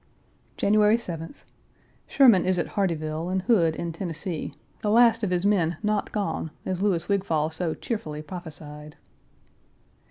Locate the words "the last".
4.79-5.21